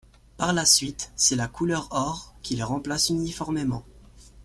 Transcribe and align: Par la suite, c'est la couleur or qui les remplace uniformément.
Par 0.35 0.51
la 0.51 0.65
suite, 0.65 1.11
c'est 1.15 1.35
la 1.35 1.47
couleur 1.47 1.87
or 1.91 2.33
qui 2.41 2.55
les 2.55 2.63
remplace 2.63 3.09
uniformément. 3.09 3.83